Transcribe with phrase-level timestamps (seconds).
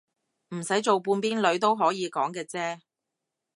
[0.55, 2.79] 唔使做半邊女都可以講嘅啫